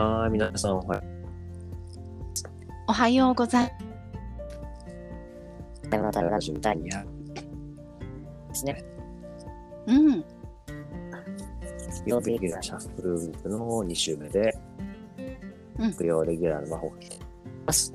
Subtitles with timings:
[0.00, 1.02] はーい、皆さんおはよ
[2.88, 3.72] おはようござい
[5.92, 5.98] う。
[5.98, 8.82] またラジオ第200ですね。
[9.86, 10.24] うん。
[12.06, 14.56] 曜日レギュラーシャッフルウィークの2週目で、
[15.78, 17.18] うん木曜レギュラーの魔法が来てい
[17.66, 17.92] ます。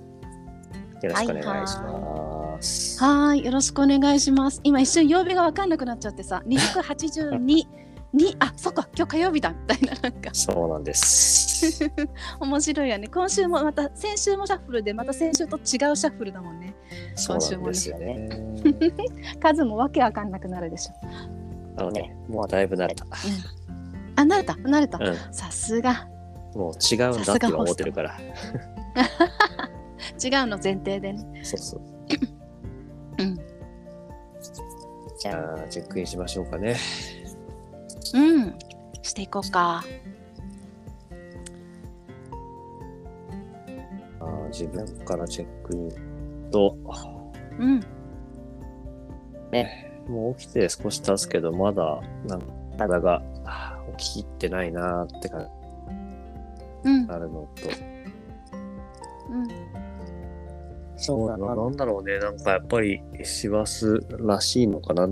[1.02, 3.04] よろしくお願いします。
[3.04, 4.62] はーい、よろしくお願いします。
[4.64, 7.66] 今一瞬曜日が分かんなくなっちゃってさ、282
[8.16, 11.92] にあ、そっか、今日火曜日だみたいななんかそうなんです。
[12.40, 13.08] 面白いよね。
[13.08, 16.74] 今週もまた先週もシャッフルで、また先週と違うシャッフルだもんね。
[17.16, 18.30] そうなんですよね。
[19.42, 20.94] 数もわけわかんなくなるでしょ。
[21.78, 23.06] あのね、もうだいぶ慣れた。
[24.16, 24.98] あ、慣れた、慣れた。
[24.98, 26.08] うさすが。
[26.56, 28.18] ん、もう違うんだって今思ってるから。
[30.24, 31.42] 違うの前提でね。
[31.44, 31.82] そうそう。
[33.20, 33.36] うん。
[35.20, 36.78] じゃあ、チェックインしましょうかね。
[38.14, 38.56] うん。
[39.02, 39.84] していこうか。
[44.20, 46.78] あー自分からチェックインと、
[47.60, 47.80] うん。
[50.08, 53.22] もう起きて少し経つけど、まだ、なんか、体が
[53.98, 55.48] 起ききってないなーって感
[56.84, 57.14] うんじ。
[57.14, 57.70] あるのと、
[59.30, 59.48] うん。
[60.98, 63.86] そうだな、なんだろうね、なんかやっぱり、師走
[64.20, 65.10] らしいのかな。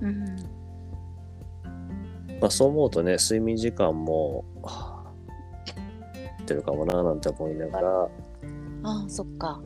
[0.00, 0.24] うん。
[2.40, 8.08] まあそう思うとね、睡眠時間も、はあってるかもな、なんて思いながら、
[8.84, 9.60] ああ、そっか。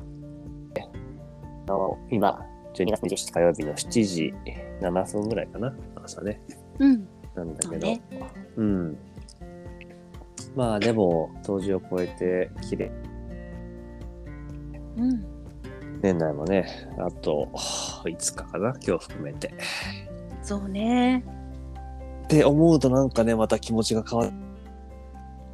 [1.69, 4.34] あの今、12月27日火曜日の7時
[4.81, 6.41] 7分ぐらいかな、朝ね。
[6.78, 7.06] うん。
[7.34, 8.03] なんだけど、そうね
[8.56, 8.98] うん。
[10.56, 12.91] まあでも、当時を超えて、綺麗
[14.97, 15.25] うん。
[16.03, 16.67] 年内もね、
[16.98, 19.53] あと5日かな、今日含めて。
[20.42, 21.24] そうね。
[22.24, 24.33] って思うとなんかね、また気持ちが変わる。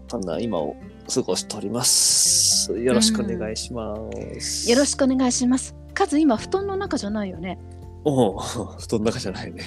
[0.08, 0.76] そんな今を
[1.12, 2.78] 過ごしております。
[2.78, 3.96] よろしくお願いしま
[4.41, 4.70] す。
[4.70, 5.75] よろしくお願いします。
[5.94, 7.58] カズ今布団の中じゃないよね？
[8.04, 9.62] おう布団の中じゃないね。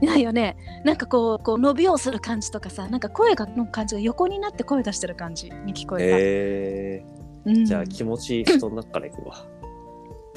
[0.00, 0.56] ないよね。
[0.84, 6.16] なんかこうこう伸びをする感じとかさ、なんか声がの感じが横になって声出してる感じに聞こえた。
[6.18, 7.04] え
[7.46, 9.46] うんー、じゃあ気持ちいい布団の中から行くわ。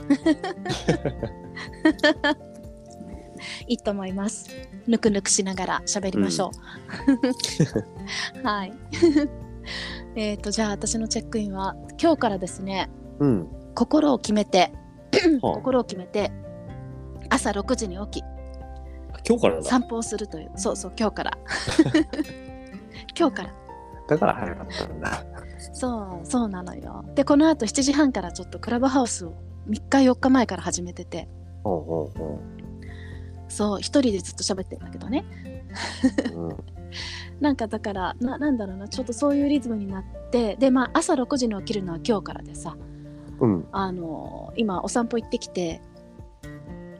[3.67, 4.49] いいと思います。
[4.87, 6.51] ぬくぬくしながら喋りましょ
[8.43, 8.43] う。
[8.45, 8.73] はい。
[10.15, 12.89] えっとじゃあ私のチェックインは今日からですね、
[13.19, 13.47] うん。
[13.75, 14.73] 心を決めて
[15.41, 16.31] は 心を決めて
[17.29, 19.61] 朝6時に起きあ、今日から。
[19.61, 21.37] 散歩をするというそうそう今日から
[23.17, 23.53] 今日から
[24.07, 25.23] だから早かったんだ。
[25.73, 29.33] そうそうなのよでこのあと7時半からちょっとクラブハウスを
[29.69, 31.27] 3日4日前から始めてて
[31.63, 32.39] ほうほうほ
[33.49, 35.25] そう一人でずっと喋ってるんだけどね
[36.33, 36.39] う。
[36.39, 36.57] うん。
[37.39, 42.77] なんかだからななんだろうなちょっとそういうリズムになってでまあ朝6時に起きるのは今日からでさ
[43.39, 43.67] うん。
[43.71, 45.81] あの今お散歩行ってきて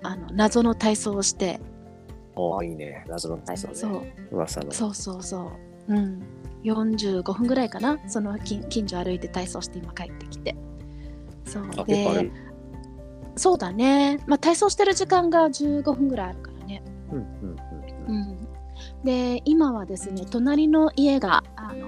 [0.04, 1.60] あの謎の体操をして
[2.40, 3.04] おいいね。
[3.08, 3.76] 謎の体操ね。
[3.76, 4.72] そう噂の。
[4.72, 5.52] そうそうそ
[5.88, 5.94] う。
[5.94, 6.22] うん。
[6.64, 8.00] 45分ぐらいかな。
[8.08, 10.56] その近近所歩いて体操して今帰ってきて。
[11.46, 12.32] そうでる。
[13.40, 14.20] そうだね。
[14.28, 16.84] まあ体操してる時間が15分ぐらいあるからね。
[17.12, 17.58] うんうんうん
[18.08, 18.16] うん。
[18.16, 18.48] うん。
[19.04, 21.88] で今はですね隣の家があの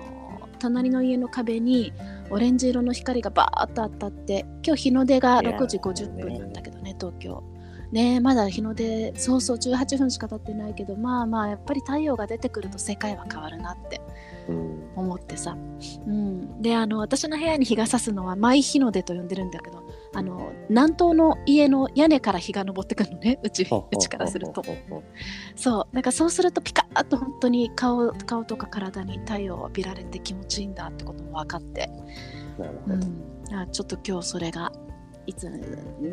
[0.60, 1.92] 隣の家の壁に
[2.30, 7.44] オレンジ色の光がバーッと当たって今日日の出がいやー6時50分なんだけどね東京。
[7.92, 14.02] ねまだ日の出そうそう18分しか経ってないけどまあまあやっぱり太陽が出てくると世界は変わるなって
[14.50, 14.82] うん。
[14.96, 15.58] 思ってさ、
[16.06, 24.62] うん、であの私の部屋に日が差すのは舞日の出と呼んでるんだけどあの南東の家の屋根から日が昇ってくるのねうちうちからすると。
[25.56, 25.96] そう。
[25.96, 31.90] なんかそうするとピカッと本当に顔顔とか体に太陽を浴びられて気持ちいいんだってことも分かって。
[32.60, 34.74] うん、あちょっと今日それが
[35.32, 35.48] いつ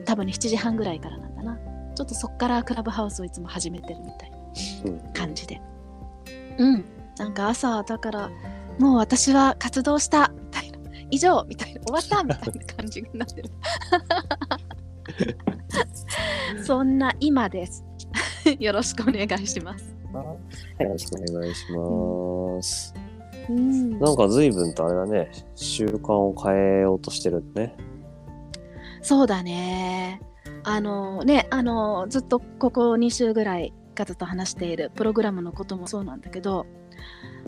[0.04, 1.58] 多分ね7時半ぐらいからなんだな。
[1.94, 4.38] ちょっとそっからクラブハウスをいつも始めてるみたいな
[4.86, 4.90] う。
[4.90, 5.60] ん感じで。
[6.58, 6.84] うん。
[7.18, 8.30] なんか朝だから
[8.78, 10.78] もう私は活動したみたいな。
[11.10, 11.80] 以上みたいな。
[11.80, 13.50] 終わったみたいな感じになってる。
[16.64, 17.84] そんな今です。
[18.58, 19.96] よろしくお願いします。
[20.14, 22.94] よろしくお願いします。
[23.48, 23.98] うん。
[23.98, 27.74] なんか随分とあれだね、習慣を変えようとしてるね。
[29.02, 30.20] そうだね。
[30.64, 36.66] あのねあのずっとここ2週ぐらいかずと話しているプログラムのこともそうなんだけど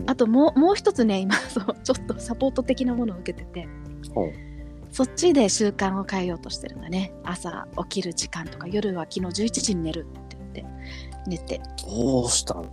[0.06, 3.68] あともうもう一つね今 そうちょっとサポート的なものを受けてて
[4.92, 7.12] そっちで習慣を変えようとしてるんだね。
[7.22, 10.64] 朝起きる時間とか夜は昨日11時に寝るって言って
[11.28, 11.60] 寝て。
[11.86, 12.64] どうしたの？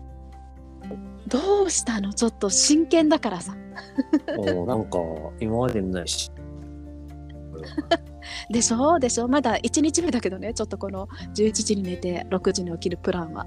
[1.27, 2.13] どうしたの？
[2.13, 3.55] ちょっと真剣だからさ。
[4.35, 4.97] おなんか
[5.39, 6.31] 今までにないし。
[8.49, 9.27] でしょでしょ？
[9.27, 13.45] まだ1日目だけどねちょっとこの11時に寝て6時に起きるプランは。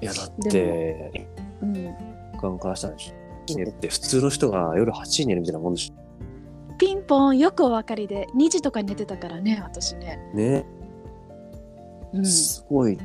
[0.00, 1.28] いやだって、
[1.62, 1.94] うん、
[2.40, 2.96] 僕からしたら
[3.48, 5.92] 寝るって普通の人が夜8時に寝るみたいなもんでし
[6.78, 10.18] ピンポンよくお分かりで2時とかに寝てたからね私ね。
[10.34, 10.36] ょ。
[10.36, 10.66] ね、
[12.14, 12.98] うん、すごい。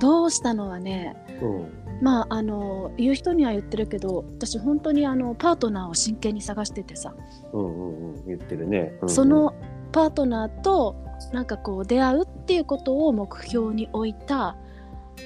[0.00, 1.85] どうしたのはねうん。
[2.00, 7.14] まああの言う人には言ってるけど私本当にあのパートナーを真剣に探しててさ、
[7.52, 8.26] うんうんうん。
[8.26, 8.78] 言ってるね。
[8.78, 9.08] うんうん。
[9.08, 9.54] その
[9.92, 10.96] パートナーと
[11.32, 14.56] なんかこう出会うっていうことを目標に置いた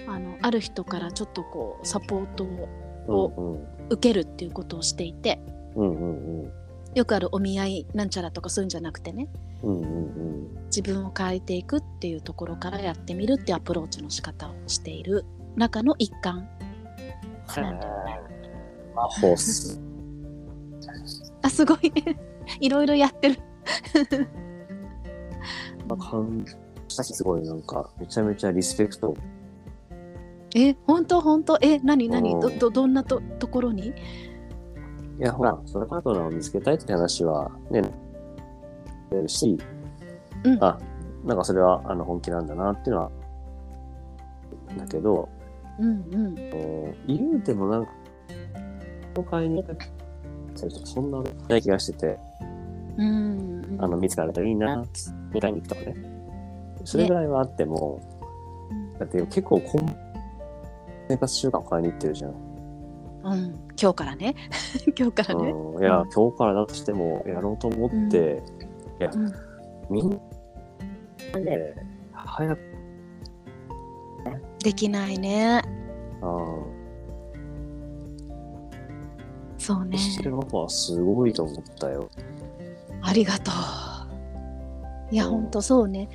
[0.06, 3.66] あのある人からちょっとこうサポートをうんうん。
[3.90, 5.40] 受けるっていうことをしていて。
[5.74, 6.52] うんうんうん。
[6.94, 9.28] よくあるお見合いなんちゃらとかそういうんじゃなくてね。
[9.62, 10.20] うんうん。
[10.66, 15.24] 自分を変えていくっていうところからやってみるっていうアプローチの仕方をしている
[15.56, 16.48] 中の一環。
[17.56, 17.62] うん。
[17.62, 18.20] なんだよね
[18.94, 19.80] 魔法っす。
[21.42, 21.92] あすごい。
[22.60, 23.38] いろいろやってる。
[25.88, 26.44] まあ、感
[26.88, 29.14] したしすごいなんかめちゃめちゃリスペクト。
[30.56, 31.20] え本当？
[31.20, 31.58] 本当？
[31.60, 32.08] え何？
[32.08, 32.34] 何？
[32.34, 32.40] うん。
[32.40, 33.88] どどどんなとところに？
[33.88, 33.92] い
[35.18, 37.82] やほらそのパートナーを見つけたいって話はね
[39.10, 39.58] 出るし、
[40.44, 40.64] うん。
[40.64, 40.78] あ
[41.24, 43.10] なんかそれはあの本気なんだなっていうのは
[44.78, 45.28] だけど、
[45.80, 46.34] うんうん。
[47.06, 47.92] 言うてもなんか
[49.14, 49.64] 都会に
[50.84, 52.18] そんなない気がしてて、
[52.98, 53.84] うんうん。
[53.84, 54.84] あの見つかるといいな
[55.32, 55.96] みたいに行くとかね。
[56.84, 58.00] それぐらいはあっても、
[58.98, 59.96] だって結構こん
[61.08, 62.30] 生活習慣を変えに行ってるじゃん。
[63.22, 64.34] うん、今日からね。
[64.98, 66.10] 今日からね、うん、いや、うん。
[66.10, 68.42] 今日からだとしてもやろうと思って、
[68.98, 69.32] いや、うん。
[69.90, 70.20] みん
[71.32, 71.74] なね、
[72.12, 72.60] 早く、
[74.62, 75.62] できないね。
[75.64, 75.68] あ
[79.58, 79.92] そうね。
[79.94, 82.08] あ、してるのはすごいと思ったよ。
[83.02, 85.14] ありがとう。
[85.14, 86.08] いやうんほんとそうね。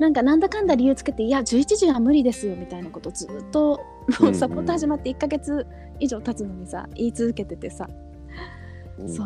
[0.00, 3.80] なんかなんだかんだ理由つけていや11時は無理ですよみたいなことずっと
[4.20, 5.66] もう サポート始まって1ヶ月
[5.98, 7.88] 以上経つのにさ言い続けててさ、
[8.98, 9.08] うん。
[9.08, 9.24] そ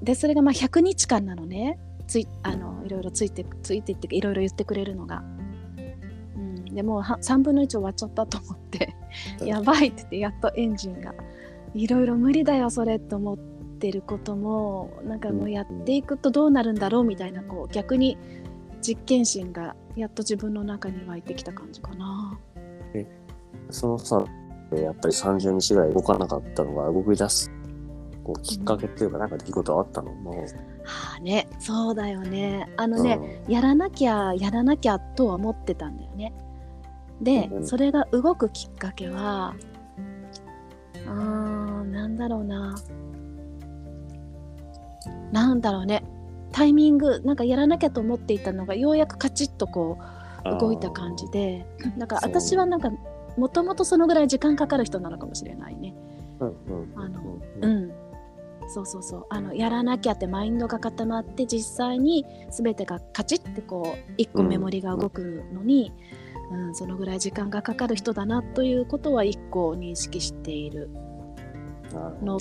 [0.00, 0.04] う。
[0.04, 1.78] でそれがまあ100日間なのね。
[2.06, 5.41] ついあのいろいろついてついていっていろいろ言ってくれるのが、うん、
[6.72, 8.94] でもうは3分の1終わっちゃったと思って
[9.44, 11.14] やばいって言ってやっとエンジンが
[11.74, 18.18] いろいろ無理だよそれって思ってることもなんかもうやっていくとどうなるんだろうみたいなこう逆に
[18.80, 22.38] 実験心がやっと自分の中に湧いてきた感じかな。
[23.70, 24.24] そのさ、
[24.72, 27.50] やっぱり30日ぐらい動かなかったのが動き出す、
[28.24, 30.12] こうきっかけっていうか、なんか出来事あったの？
[30.12, 30.32] も
[30.84, 32.68] はあねそうだよね。
[32.76, 36.32] あのう、ね、やらなきゃやらなきゃとは思ってたんだよね。
[37.22, 39.54] で、うんそれが動くきっかけは
[41.06, 41.12] うー
[41.84, 42.76] んなんだろうな。
[45.30, 46.04] なんだろうね。
[46.52, 49.98] タイミングなんかやらなきゃと思っていたのがようやくカチッとこ
[50.44, 51.64] う動いた感じで
[51.96, 52.92] だから私はなんか
[53.38, 55.94] もともとそのぐらい時間かかる人なのかもしれないね。
[56.40, 57.20] うんうんあの
[57.86, 57.92] う
[58.68, 59.26] そうそうそう。
[59.28, 66.21] あのやらなきゃってマインドが固まって実際に全てがカチッてこう一個メモリが動くのに、うん
[66.74, 70.90] そのぐらい時間がかかる人だなということは一個認識している。
[72.22, 72.38] の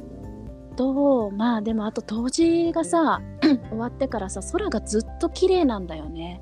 [0.77, 3.21] とまあでもあと冬至がさ
[3.69, 6.41] 終わってからさ空がずっと綺麗なんだよね。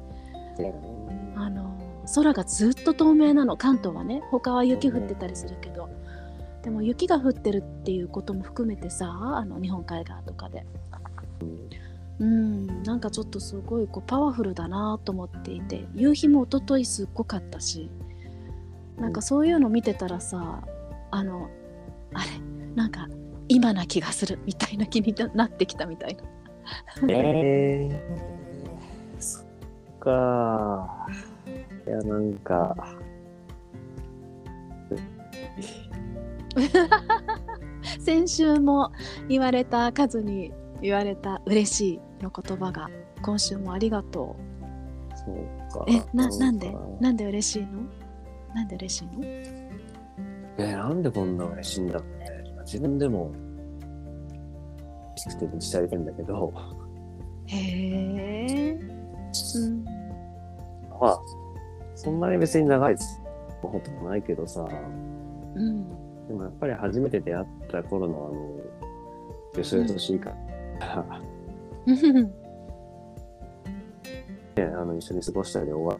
[1.36, 1.78] あの
[2.16, 4.22] 空がずっと透明なの関東はね。
[4.30, 5.90] 他は雪降ってたりするけど。
[6.62, 10.66] でも雪が降ってるっていうことも含めてさあの日本海側とかで
[12.20, 17.90] うんなんかちょっとすごいこうパワフルだなと思っていて夕日も一昨日すっごかったし
[18.98, 20.62] なんかそういうの見てたらさ
[21.12, 21.50] あの
[22.14, 22.30] あれ
[22.76, 23.08] なんか
[23.48, 26.24] 今な気がするみたいな気になってきたみたいな。
[27.10, 29.46] えー、そっ
[30.00, 31.08] か。
[31.88, 32.76] いや、なんか、
[38.00, 38.92] 先週も
[39.28, 42.90] 言われた数に言われた嬉しいの言葉が
[43.22, 44.36] 今週もありがと
[45.16, 45.36] そう
[45.74, 45.80] か。
[45.82, 46.72] うえななんで？
[46.72, 47.82] かなんで嬉しいの？
[48.54, 49.26] なんで嬉しいの？
[50.58, 52.30] え、なんでこんな嬉しいんだろうね。
[52.66, 53.32] 自分でも、
[55.12, 56.54] 嬉しくて満ち足りてんだけど、
[57.46, 58.74] へえ。
[58.74, 59.84] うん。
[61.02, 61.20] まあ、
[61.96, 62.96] そんなに別に長い
[63.62, 64.68] こともないけどさ、
[65.56, 65.90] うん。
[66.28, 70.32] でもやっぱり初めて出会った頃のあの、よそよそしいか
[70.80, 71.22] ら、
[71.86, 72.32] ね、
[74.56, 76.00] あの、一緒に過ごしたり終わ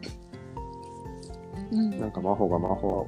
[1.72, 3.06] うんなんか真帆が真帆を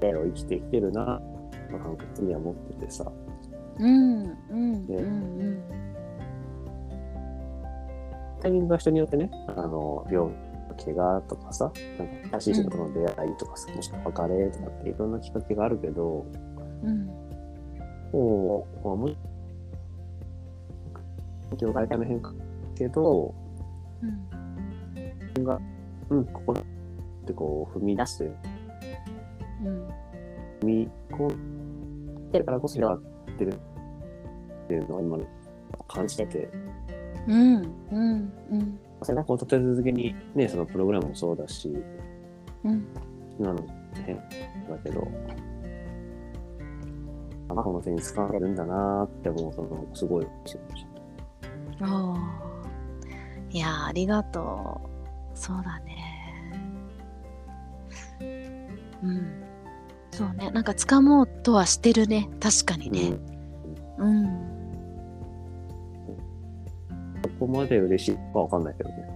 [0.00, 1.20] 生きてきてるな、
[1.70, 3.10] まあ、感覚には持っててさ。
[3.78, 5.62] うんうんでうん。
[8.40, 10.30] タイミングが人によってね、あの、病
[10.76, 16.26] 気、怪我とかさ、なんか新しい仕事の出会いとかさ、もしくは別れとかっていろんなきっかけがあるけど、
[16.82, 17.06] うん。
[18.12, 19.16] もう、まあ、もう、
[21.56, 22.32] 業界の変化
[22.74, 23.34] けど、
[24.02, 24.44] うん。
[26.10, 26.64] うん、ここだっ
[27.26, 28.24] てこう踏み出して、
[29.64, 29.88] うん。
[30.60, 32.30] 踏み込ん。
[32.30, 33.56] でるからこそ広がってるっ
[34.68, 35.18] ていうのは今
[35.86, 36.50] 感じてて、
[37.28, 37.54] うん。
[37.56, 38.32] うん。
[38.50, 38.78] うん。
[39.02, 41.72] それはこう立て続けにね、そのプログラムもそうだし、
[42.64, 42.86] うん。
[43.38, 43.66] 今の
[44.04, 44.22] 変だ
[44.82, 45.06] けど、
[47.48, 48.56] あこの手に使われるん。
[48.56, 50.26] だなーって思うと、すごい
[51.80, 52.18] おー。
[53.50, 54.88] いやーありがとう。
[55.38, 55.94] そうだね。
[59.02, 59.42] うん。
[60.10, 60.50] そうね。
[60.50, 62.28] なんか掴もうとはしてるね。
[62.40, 63.16] 確かにね。
[63.98, 64.24] うん、
[67.22, 69.08] どこまで嬉しいかわかんないけどね。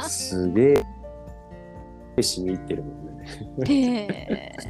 [0.08, 0.74] すげ
[2.16, 3.24] え、しみ入ってるもんね。
[3.68, 3.96] へ
[4.30, 4.56] え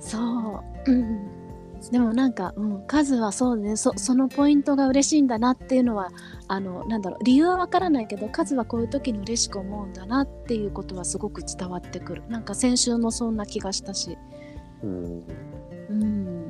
[0.00, 1.41] そう、うん、
[1.90, 3.76] でもなんか、うん、数はそうね。
[3.76, 6.10] そそのポイントが嬉しいんだなっていうのは
[6.48, 12.22] あのなんだろう理由はわからないけど数はこういう時に嬉しく思うんだなっていうことはすごく伝わってくる。
[12.28, 14.16] なんか先週もそんな気がしたし、
[14.82, 15.22] うん。
[15.90, 16.48] うん、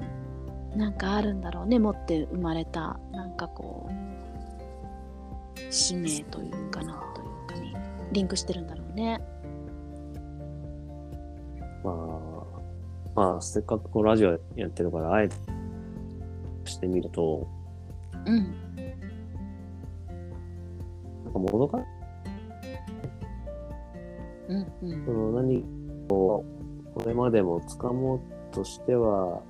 [0.77, 7.75] なんかあるんだろうね持って生まれたなんかこう使命というかなというかに
[8.12, 9.21] リンクしてるんだろうね。
[11.83, 12.32] まあ、
[13.14, 15.37] まあ、せっかくこうラジオやってるから、あえて
[16.64, 17.47] してみると、
[18.26, 18.37] うん。
[21.25, 21.78] なんかもどか、
[24.49, 25.04] うんうん。
[25.04, 25.64] その何
[26.09, 26.45] こ
[26.97, 28.21] う、これまでも掴もう
[28.54, 29.42] としては、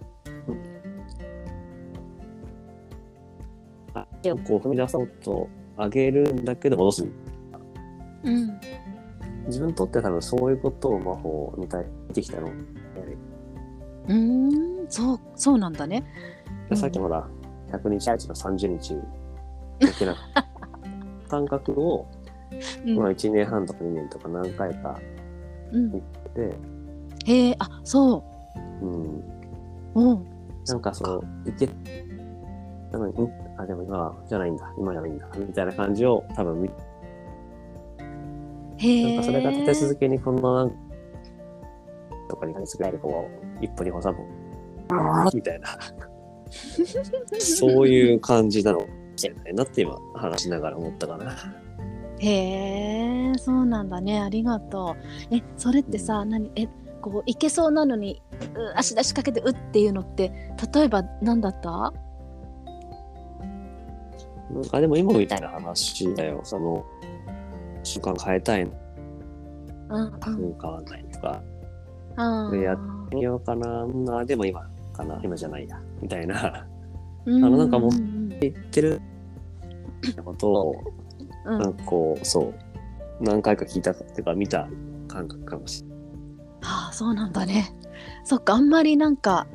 [3.95, 7.09] 足をこう踏み出そうと上げるんだけど戻す。
[8.25, 8.61] うん。
[9.47, 12.49] 自分にとっては多分そういうことを魔法に対してきたの。
[14.12, 16.04] うーん、そう、そうなんだね。
[16.69, 17.26] でさっきほら、
[17.71, 18.97] 100日あいつの30日
[19.81, 20.14] 的な
[21.28, 22.07] 感覚を、
[22.85, 22.97] うん。
[22.99, 24.99] まあ1年半とか2年とか何回か
[25.73, 26.02] うん、で、
[27.25, 28.23] へえ、あ、そ
[28.83, 28.85] う。
[28.85, 29.23] ん、
[29.95, 30.00] う。
[30.11, 30.14] う。
[30.14, 30.26] ん。
[30.66, 31.66] なんかその、いけ、
[32.92, 36.71] なのに、んあ、でも今じゃないんだ、今じゃないんだ、みたいな感じを多分見、
[38.76, 39.04] へえ。
[39.04, 40.76] なんかそれが立て続けにこのなんか、
[42.33, 43.29] とか2ヶ月ぐらいでこ
[43.61, 44.25] う、一歩二歩三歩、
[44.91, 45.37] あー。
[45.37, 45.69] みたいな、
[47.39, 51.37] そういう感じなのかもしれないなって今話しながら思ったかな。
[52.19, 54.21] へえ、そうなんだね。
[54.21, 54.97] ありがと
[55.31, 55.35] う。
[55.35, 56.69] え、それってさ、何、え、
[57.01, 58.23] こう、いけそうなのに、
[58.55, 60.31] う足出しかけて、うっていうのって、
[60.75, 61.93] 例えば何だった？
[64.51, 66.41] なんかでも今みたいな話だよ。
[66.45, 66.85] その、
[67.83, 68.73] 習慣変えたいの、
[69.91, 71.43] うん、うん、変わんないとか、
[72.16, 72.50] うん。
[72.52, 72.76] でや
[73.12, 76.66] 見ようかな、うんあでも今かな、今じゃないや、みたいな、
[77.26, 79.00] うん、あのなんかもううんうん言ってる
[80.25, 80.85] ことを、
[81.45, 82.54] うんなんかこう、そう、
[83.25, 84.69] 何回か聞いたっていうか見た
[85.09, 85.99] 感覚かもしれない。
[86.62, 87.75] ああ、そうなんだね。
[88.25, 89.47] そっか、あんまりなんか、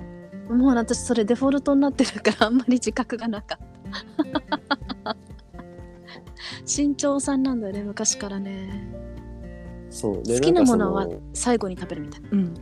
[0.49, 3.59] もう私それデフォルトになってるからあんまり自覚がなかっ
[5.03, 5.15] た。
[6.65, 8.96] 慎重さんなんだよね、昔からね。
[9.97, 10.21] そう。
[10.21, 12.29] で好きなものは最後に食べるみたいな。
[12.31, 12.53] うん。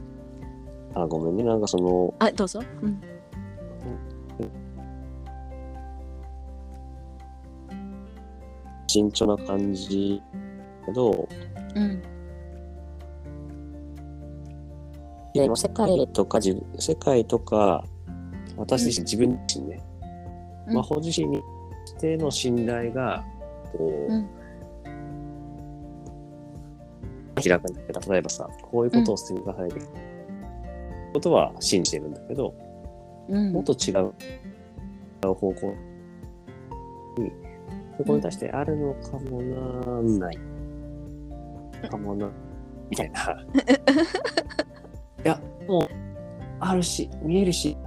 [0.95, 2.61] あ、ごめんね、なんかその、あ、どうぞ。
[2.81, 3.01] うん。
[8.87, 10.21] 慎重な感じ
[10.85, 11.27] けど、
[11.75, 12.01] うん。
[15.33, 17.83] でも世界とか自分、世界とか、
[18.55, 19.83] 私自身、自分自身ね、
[20.67, 21.43] うん魔法自身に
[21.85, 23.25] しての信頼が、
[23.73, 24.44] こう、うん
[27.35, 29.91] 開くんだけど、例えばさ、こういうことを積み重ねてきた
[31.13, 32.53] ことは信じてるんだけど、
[33.29, 33.53] うん。
[33.53, 34.13] もっと違う
[35.21, 35.75] 方向
[37.17, 37.31] に、
[37.97, 40.39] そこに対してあるのかもな、ない。
[41.89, 42.29] かもな、
[42.89, 43.21] みたいな。
[45.23, 45.87] いや、もう、
[46.59, 47.77] あるし、見えるし、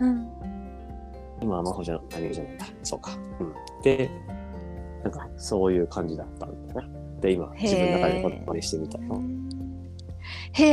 [0.00, 0.28] うん。
[1.42, 2.66] 今は魔法じゃタイミングじゃないんだ。
[2.82, 3.12] そうか。
[3.38, 3.54] うん。
[3.82, 4.10] で、
[5.04, 6.59] なんか、そういう感じだったん
[7.20, 7.28] だな。
[7.28, 9.22] で、今、自分の中で言葉にしてみたよ。
[10.52, 10.64] へ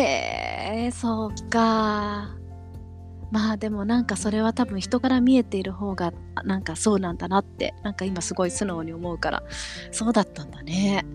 [0.88, 2.36] え、そうか。
[3.30, 6.14] まあでもなんかそれは多分人から見えている方が
[6.46, 9.44] なんかそうなんだなってなんか今すごい素直に思うから
[9.92, 11.06] そうだったんだね。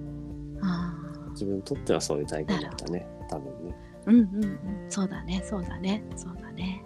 [0.61, 0.95] あ
[1.31, 3.75] 自分にとってはそういう体験だったね、多分ね。
[4.07, 4.59] うんうんうん
[4.89, 6.85] そうだねそうだねそうだね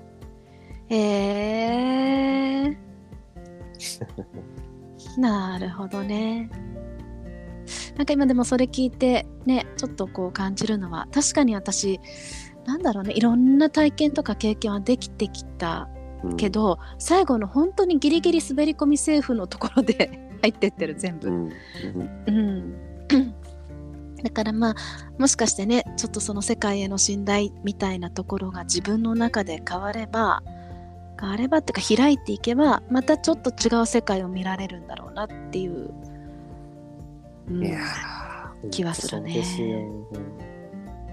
[0.88, 0.96] へ
[2.68, 2.78] え
[5.18, 6.50] なるほどね
[7.96, 12.00] なんか今でもそれ聞いてねちょっとこう感じるのは確かに私
[12.66, 15.88] なんだろうねいろんな体験とか経験はできてきた
[16.24, 16.36] うん。
[16.36, 21.28] け、ど、最後の本当にギリギリ滑り込みセーフのところで 入ってってる全部。
[21.28, 21.30] う。
[21.30, 21.50] ん。
[22.26, 22.74] うん。
[23.12, 23.34] うん、
[24.22, 24.74] だからまあ
[25.18, 30.42] もしかしてねちょっとその世界への信頼みたいなところが自分の中で変われば
[31.20, 35.90] 変わればっていうか開いていけばまたちょっと違う世界を見られるんだろうなっていう、
[37.48, 39.34] うん、いやー気はするね。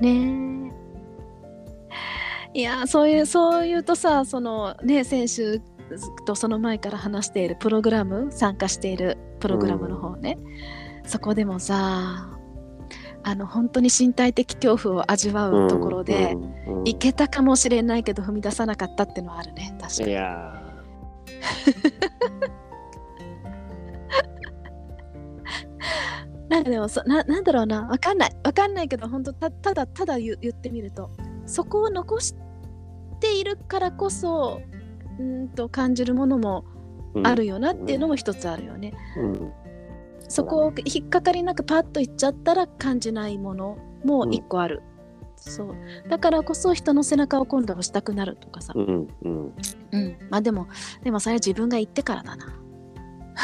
[0.02, 0.70] ね
[2.54, 2.60] え。
[2.60, 5.60] いやそういうそういうとさそのね選手
[6.26, 10.38] とその前から話しているプログラム参加しているプログラムの方ね、
[11.06, 12.30] そこでもさ
[13.26, 16.84] あの本当に身体的恐怖を味わうところで、うんうんうん。
[16.84, 20.12] 行けたかもしれないけど踏み出さなかったっていうのはあるね確かいに。
[20.14, 20.62] や
[26.54, 27.88] なんかでもそななんだろうな。
[27.88, 28.36] わかんない。
[28.44, 31.10] わかんないけど本当たただただ言言ってみると。
[31.48, 32.36] そこを残し
[33.20, 34.62] ているからこそ
[35.20, 38.94] うんと感じるものもーあるよなっていうのも一つあるよね。
[39.18, 39.52] うん。
[40.30, 44.84] そこを引っかかりなくパッといっちゃったら感じないものも一個ある。
[45.36, 45.76] そう。
[46.08, 49.54] だからこそ人の背中を今度は押したくなるとかさ、うんうん。
[49.92, 50.68] うん、まあでも
[51.04, 52.46] でもそれは自分が言ってからだな。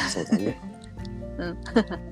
[0.09, 0.61] そうだね。
[1.39, 2.08] うん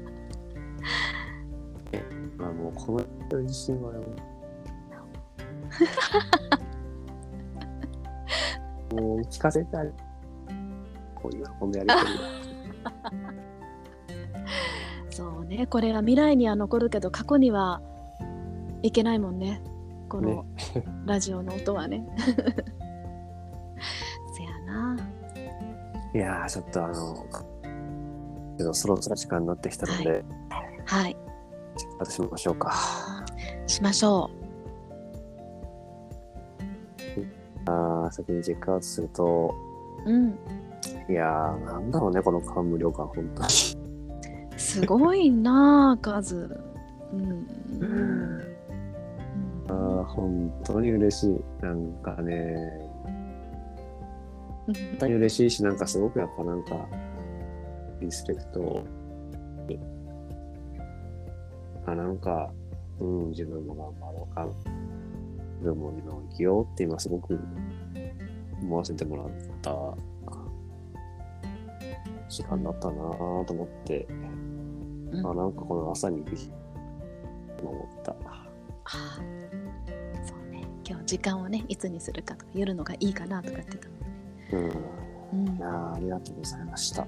[2.37, 4.03] まあもうこの人自身はよ
[8.93, 9.91] もう聞かせてあげ
[11.15, 12.01] こういう喜びやりとり
[15.09, 15.65] そうね。
[15.65, 17.81] これが未来には残るけど過去には
[18.83, 19.63] いけないもんね。
[20.09, 20.45] この
[21.07, 22.07] ラジオの音はね。
[24.37, 24.95] せやな。
[26.13, 27.25] いやーちょっとあの
[28.57, 30.25] けどそろそろ時間になってきたので、はい
[31.99, 32.73] 私しましょうか。
[33.67, 34.29] しましょ
[37.65, 39.53] あー先にチェックアウトすると。
[40.05, 40.11] う。
[40.11, 40.39] うん。
[41.09, 43.49] いやーなんだろうねこの感無量感本当に。
[44.57, 46.57] すごいなあ数。
[47.13, 47.21] うん。
[47.79, 48.41] うん。
[49.67, 51.41] あー本当に嬉しい。
[51.61, 52.55] なんかね。
[54.67, 54.73] うん。
[54.73, 56.87] 本当に嬉しいしなんかすごくやっぱなんか
[57.99, 58.83] リスペクト
[61.87, 62.51] あなんか
[62.99, 64.47] うん自分も頑張ろうか
[65.59, 67.39] 自分も今を生きようって今すごく
[68.61, 69.27] 思わせてもらっ
[69.61, 69.71] た
[72.29, 74.05] 時間だったなぁと思って、
[75.11, 75.25] うん。
[75.25, 76.51] あなんかこの朝にぜひ
[77.63, 78.15] 思った。
[78.83, 79.19] あ
[80.25, 80.65] そうね。
[80.87, 83.87] 今日時間をねいつにするかとか夜のがいいかなとか言ってた
[84.53, 84.63] うん。
[85.47, 85.57] うん。
[85.57, 87.07] いやーありがとうございました。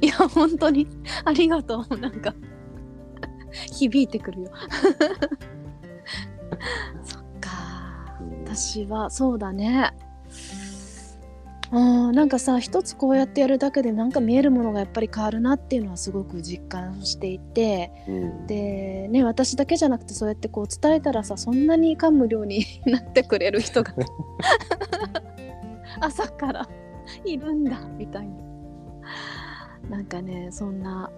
[0.00, 0.86] いや本当に。
[1.24, 1.98] ありがとう。
[1.98, 2.32] なんか
[3.72, 4.50] 響いてくるよ。
[7.02, 7.50] そっか。
[8.20, 9.92] うん私はそうだね。
[11.72, 17.90] うんなんかさ一つこうやってやるだけでなんか見えるものがやっぱり変わるなっていうのはすごく実感していて。
[18.08, 18.46] うん。
[18.46, 23.92] でね私だけじゃなくてそうやってこう伝えたらさそんなに感無量になってくれる人が。
[26.00, 26.68] 朝から
[27.24, 28.36] いるんだみたいな。
[29.90, 31.10] なんかねそんな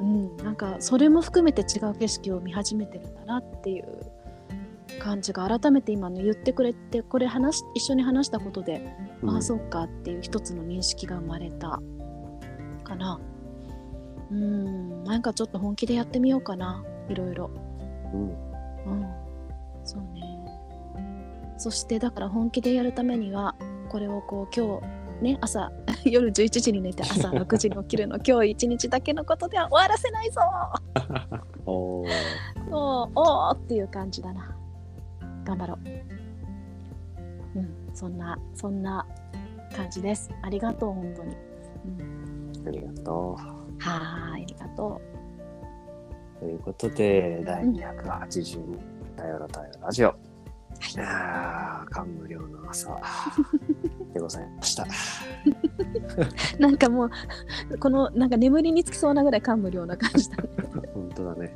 [0.00, 0.36] うん。
[0.38, 3.84] なんかそれも含めて違う景色を見始めてるんだなっていう
[5.00, 8.94] 感じが改めて今の言ってくれてこれ話し一緒に話したことで、
[9.26, 11.80] ああそうかっていう一つの認識が生まれた
[12.84, 13.20] かな。
[14.30, 15.04] うん。
[15.04, 16.84] なんかちょっと本気でやってみようかな。
[17.08, 17.50] いろいろ。
[18.12, 18.28] うん。
[18.30, 19.06] うん。
[19.84, 20.22] そうね。
[21.56, 23.54] そしてだから本気でやるためには
[23.88, 25.70] これをこう今日ね朝
[26.04, 28.18] 夜11時に寝て朝6時に起きるの。
[28.26, 30.40] 今日一日だけのことでは終わらせないぞ。
[31.66, 32.08] おー。
[32.70, 34.56] おーおーっていう感じだな。
[35.44, 37.58] 頑張ろう。
[37.58, 39.06] うんそんなそんな
[39.74, 40.30] 感じです。
[40.42, 41.36] ありがとう本当に、
[41.98, 43.36] うん、ありがと
[43.78, 46.40] はーいありがとう。
[46.40, 48.78] ということで、第280
[49.16, 50.10] 頼ろ頼ろラジオ。
[50.10, 50.14] う
[50.94, 53.00] いやー、感無量の朝
[54.14, 54.86] でございました。
[56.58, 57.10] なんかもう
[57.78, 60.48] このなんか眠りにつきそうなぐらい感無量な感じだね、
[60.94, 61.54] 本当だね。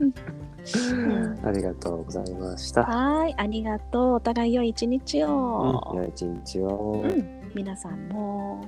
[0.00, 2.82] うんありがとうございました。
[2.82, 4.12] はーい、ありがとう。
[4.14, 5.92] お互い良い一日を。
[5.94, 7.02] 良い一日を。
[7.04, 8.64] うん、皆さんも。